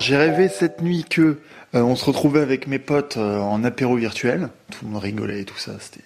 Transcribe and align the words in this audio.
J'ai 0.00 0.16
rêvé 0.16 0.48
cette 0.48 0.82
nuit 0.82 1.04
que 1.08 1.40
euh, 1.74 1.82
on 1.82 1.96
se 1.96 2.04
retrouvait 2.04 2.40
avec 2.40 2.66
mes 2.66 2.78
potes 2.78 3.16
euh, 3.16 3.40
en 3.40 3.64
apéro 3.64 3.96
virtuel. 3.96 4.50
Tout 4.70 4.84
le 4.84 4.90
monde 4.90 5.02
rigolait 5.02 5.40
et 5.40 5.44
tout 5.44 5.56
ça, 5.56 5.72
c'était 5.80 6.04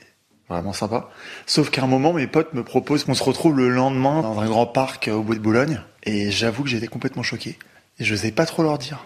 vraiment 0.49 0.73
sympa. 0.73 1.10
Sauf 1.47 1.70
qu'à 1.70 1.83
un 1.83 1.86
moment, 1.86 2.13
mes 2.13 2.26
potes 2.26 2.55
me 2.55 2.63
proposent 2.63 3.05
qu'on 3.05 3.15
se 3.15 3.23
retrouve 3.23 3.57
le 3.57 3.68
lendemain 3.68 4.23
dans 4.23 4.39
un 4.39 4.47
grand 4.47 4.67
parc 4.67 5.08
euh, 5.08 5.15
au 5.15 5.23
bout 5.23 5.34
de 5.34 5.41
Boulogne. 5.41 5.81
Et 6.05 6.31
j'avoue 6.31 6.63
que 6.63 6.68
j'étais 6.68 6.87
complètement 6.87 7.23
choqué. 7.23 7.58
Et 7.99 8.05
je 8.05 8.14
sais 8.14 8.32
pas 8.32 8.46
trop 8.46 8.62
leur 8.62 8.79
dire. 8.79 9.04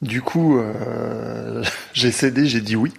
Du 0.00 0.20
coup, 0.20 0.60
j'ai 1.92 2.10
cédé, 2.10 2.46
j'ai 2.46 2.60
dit 2.60 2.74
oui. 2.74 2.92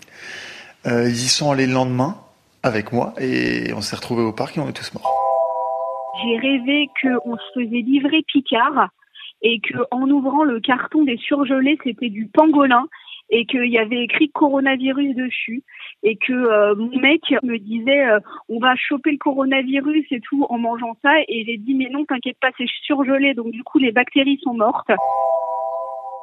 Ils 0.85 1.09
y 1.09 1.27
sont 1.27 1.51
allés 1.51 1.67
le 1.67 1.73
lendemain 1.73 2.17
avec 2.61 2.93
moi 2.93 3.13
et 3.19 3.73
on 3.73 3.81
s'est 3.81 3.97
retrouvés 3.97 4.21
au 4.21 4.31
parc 4.31 4.57
et 4.57 4.61
on 4.61 4.69
est 4.69 4.73
tous 4.73 4.93
morts. 4.93 5.13
J'ai 6.23 6.37
rêvé 6.37 6.87
qu'on 7.01 7.35
se 7.35 7.59
faisait 7.59 7.81
livrer 7.81 8.23
Picard 8.31 8.87
et 9.43 9.59
que 9.59 9.77
en 9.91 10.09
ouvrant 10.09 10.43
le 10.43 10.59
carton 10.59 11.03
des 11.03 11.17
surgelés, 11.17 11.77
c'était 11.83 12.09
du 12.09 12.27
pangolin 12.27 12.87
et 13.29 13.45
qu'il 13.45 13.65
y 13.65 13.77
avait 13.77 14.03
écrit 14.03 14.29
coronavirus 14.29 15.15
dessus 15.15 15.63
et 16.03 16.17
que 16.17 16.33
euh, 16.33 16.75
mon 16.75 16.99
mec 16.99 17.21
me 17.41 17.57
disait 17.57 18.05
euh, 18.05 18.19
on 18.49 18.59
va 18.59 18.75
choper 18.75 19.11
le 19.11 19.17
coronavirus 19.17 20.05
et 20.11 20.19
tout 20.19 20.45
en 20.49 20.57
mangeant 20.57 20.95
ça 21.01 21.11
et 21.27 21.45
j'ai 21.45 21.57
dit 21.57 21.73
mais 21.73 21.89
non 21.89 22.05
t'inquiète 22.05 22.37
pas 22.39 22.51
c'est 22.57 22.67
surgelé 22.83 23.33
donc 23.33 23.51
du 23.51 23.63
coup 23.63 23.79
les 23.79 23.91
bactéries 23.91 24.39
sont 24.43 24.53
mortes. 24.53 24.91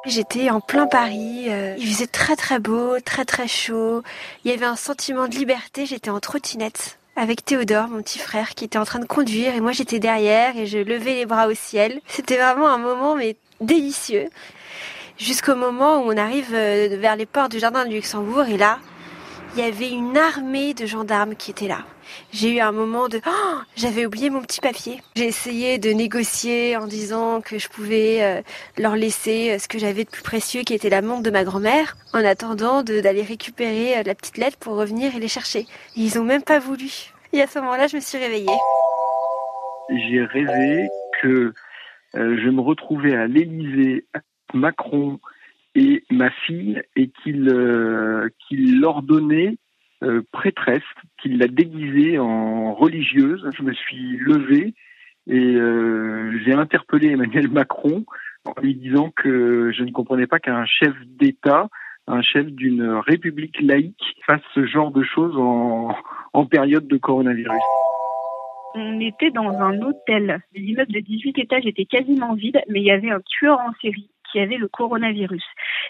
J'étais 0.05 0.49
en 0.49 0.61
plein 0.61 0.87
Paris, 0.87 1.45
euh, 1.49 1.75
il 1.77 1.85
faisait 1.85 2.07
très 2.07 2.35
très 2.35 2.59
beau, 2.59 2.99
très 3.05 3.23
très 3.23 3.47
chaud, 3.47 4.01
il 4.43 4.51
y 4.51 4.53
avait 4.53 4.65
un 4.65 4.75
sentiment 4.75 5.27
de 5.27 5.35
liberté, 5.35 5.85
j'étais 5.85 6.09
en 6.09 6.19
trottinette 6.19 7.00
avec 7.21 7.45
Théodore, 7.45 7.87
mon 7.87 8.01
petit 8.01 8.17
frère, 8.17 8.55
qui 8.55 8.65
était 8.65 8.79
en 8.79 8.83
train 8.83 8.97
de 8.97 9.05
conduire 9.05 9.53
et 9.53 9.61
moi 9.61 9.73
j'étais 9.73 9.99
derrière 9.99 10.57
et 10.57 10.65
je 10.65 10.79
levais 10.79 11.13
les 11.13 11.27
bras 11.27 11.47
au 11.47 11.53
ciel. 11.53 12.01
C'était 12.07 12.37
vraiment 12.37 12.67
un 12.67 12.79
moment 12.79 13.15
mais 13.15 13.35
délicieux. 13.61 14.27
Jusqu'au 15.19 15.53
moment 15.53 15.99
où 15.99 16.11
on 16.11 16.17
arrive 16.17 16.49
euh, 16.51 16.97
vers 16.99 17.15
les 17.15 17.27
portes 17.27 17.51
du 17.51 17.59
jardin 17.59 17.85
du 17.85 17.93
Luxembourg 17.93 18.45
et 18.45 18.57
là, 18.57 18.79
il 19.53 19.59
y 19.59 19.63
avait 19.63 19.91
une 19.91 20.17
armée 20.17 20.73
de 20.73 20.85
gendarmes 20.85 21.35
qui 21.35 21.51
étaient 21.51 21.67
là. 21.67 21.79
J'ai 22.31 22.55
eu 22.55 22.59
un 22.59 22.71
moment 22.71 23.09
de 23.09 23.19
oh, 23.25 23.57
j'avais 23.75 24.05
oublié 24.05 24.29
mon 24.29 24.41
petit 24.41 24.61
papier. 24.61 25.01
J'ai 25.15 25.25
essayé 25.25 25.77
de 25.77 25.89
négocier 25.89 26.77
en 26.77 26.87
disant 26.87 27.41
que 27.41 27.59
je 27.59 27.67
pouvais 27.67 28.23
euh, 28.23 28.41
leur 28.77 28.95
laisser 28.95 29.51
euh, 29.51 29.59
ce 29.59 29.67
que 29.67 29.77
j'avais 29.77 30.05
de 30.05 30.09
plus 30.09 30.23
précieux 30.23 30.61
qui 30.61 30.73
était 30.73 30.89
la 30.89 31.01
montre 31.01 31.23
de 31.23 31.31
ma 31.31 31.43
grand-mère 31.43 31.97
en 32.13 32.23
attendant 32.23 32.81
d'aller 32.83 33.23
récupérer 33.23 33.97
euh, 33.97 34.03
la 34.05 34.15
petite 34.15 34.37
lettre 34.37 34.57
pour 34.57 34.75
revenir 34.75 35.15
et 35.15 35.19
les 35.19 35.27
chercher. 35.27 35.65
Ils 35.95 36.17
ont 36.17 36.23
même 36.23 36.43
pas 36.43 36.59
voulu. 36.59 37.11
Et 37.33 37.41
à 37.41 37.47
ce 37.47 37.59
moment-là, 37.59 37.87
je 37.87 37.97
me 37.97 38.01
suis 38.01 38.17
réveillée. 38.17 38.47
J'ai 39.89 40.23
rêvé 40.23 40.87
que 41.21 41.53
je 42.13 42.49
me 42.49 42.61
retrouvais 42.61 43.15
à 43.15 43.27
l'Élysée, 43.27 44.05
Macron 44.53 45.19
et 45.75 46.03
ma 46.09 46.29
fille, 46.29 46.81
et 46.95 47.09
qu'il 47.09 47.49
euh, 47.49 48.29
qu'il 48.47 48.79
l'ordonnait 48.79 49.57
euh, 50.03 50.21
prêtresse, 50.31 50.81
qu'il 51.21 51.37
l'a 51.37 51.47
déguisée 51.47 52.19
en 52.19 52.73
religieuse. 52.73 53.47
Je 53.57 53.63
me 53.63 53.73
suis 53.73 54.17
levée 54.17 54.73
et 55.27 55.55
euh, 55.55 56.37
j'ai 56.43 56.53
interpellé 56.53 57.09
Emmanuel 57.09 57.47
Macron 57.51 58.05
en 58.45 58.59
lui 58.61 58.75
disant 58.75 59.11
que 59.15 59.71
je 59.71 59.83
ne 59.83 59.91
comprenais 59.91 60.27
pas 60.27 60.39
qu'un 60.39 60.65
chef 60.65 60.93
d'État, 61.05 61.69
un 62.07 62.21
chef 62.21 62.47
d'une 62.47 62.83
république 63.05 63.61
laïque, 63.61 64.17
fasse 64.25 64.41
ce 64.55 64.65
genre 64.65 64.91
de 64.91 65.03
choses 65.03 65.37
en, 65.37 65.95
en 66.33 66.45
période 66.45 66.87
de 66.87 66.97
coronavirus. 66.97 67.61
On 68.73 68.99
était 68.99 69.31
dans 69.31 69.51
un 69.59 69.79
hôtel. 69.81 70.41
L'immeuble 70.55 70.93
de 70.93 71.01
18 71.01 71.37
étages 71.39 71.65
était 71.65 71.85
quasiment 71.85 72.33
vide, 72.33 72.61
mais 72.69 72.79
il 72.79 72.85
y 72.85 72.91
avait 72.91 73.11
un 73.11 73.19
tueur 73.19 73.59
en 73.59 73.73
série 73.81 74.09
qui 74.31 74.39
avait 74.39 74.57
le 74.57 74.67
coronavirus. 74.67 75.43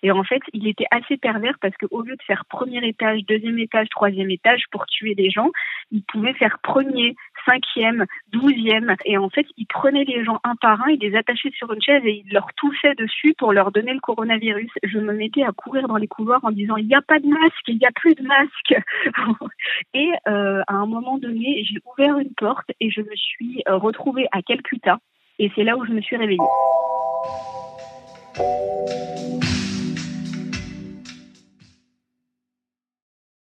Et 0.03 0.11
en 0.11 0.23
fait, 0.23 0.41
il 0.53 0.67
était 0.67 0.87
assez 0.91 1.17
pervers 1.17 1.57
parce 1.61 1.75
qu'au 1.77 2.01
lieu 2.01 2.15
de 2.15 2.23
faire 2.23 2.45
premier 2.45 2.85
étage, 2.87 3.21
deuxième 3.27 3.59
étage, 3.59 3.87
troisième 3.89 4.31
étage 4.31 4.63
pour 4.71 4.85
tuer 4.87 5.15
des 5.15 5.29
gens, 5.29 5.51
il 5.91 6.03
pouvait 6.03 6.33
faire 6.33 6.57
premier, 6.59 7.15
cinquième, 7.45 8.05
douzième. 8.31 8.95
Et 9.05 9.17
en 9.17 9.29
fait, 9.29 9.45
il 9.57 9.65
prenait 9.67 10.03
les 10.05 10.23
gens 10.23 10.39
un 10.43 10.55
par 10.55 10.81
un, 10.81 10.89
il 10.89 10.99
les 10.99 11.15
attachait 11.15 11.51
sur 11.51 11.71
une 11.71 11.81
chaise 11.81 12.01
et 12.05 12.23
il 12.25 12.33
leur 12.33 12.47
touchait 12.55 12.95
dessus 12.95 13.33
pour 13.37 13.53
leur 13.53 13.71
donner 13.71 13.93
le 13.93 13.99
coronavirus. 13.99 14.71
Je 14.83 14.99
me 14.99 15.13
mettais 15.13 15.43
à 15.43 15.51
courir 15.51 15.87
dans 15.87 15.97
les 15.97 16.07
couloirs 16.07 16.43
en 16.43 16.51
disant 16.51 16.77
il 16.77 16.87
n'y 16.87 16.95
a 16.95 17.01
pas 17.01 17.19
de 17.19 17.27
masque, 17.27 17.67
il 17.67 17.77
n'y 17.77 17.85
a 17.85 17.91
plus 17.91 18.15
de 18.15 18.23
masque. 18.23 18.75
et 19.93 20.11
euh, 20.27 20.61
à 20.67 20.75
un 20.75 20.85
moment 20.85 21.17
donné, 21.17 21.63
j'ai 21.63 21.79
ouvert 21.85 22.17
une 22.19 22.33
porte 22.33 22.71
et 22.79 22.89
je 22.89 23.01
me 23.01 23.15
suis 23.15 23.61
euh, 23.67 23.77
retrouvée 23.77 24.27
à 24.31 24.41
Calcutta. 24.41 24.99
Et 25.39 25.51
c'est 25.55 25.63
là 25.63 25.77
où 25.77 25.85
je 25.85 25.91
me 25.91 26.01
suis 26.01 26.17
réveillée. 26.17 26.39
Oh. 28.39 28.70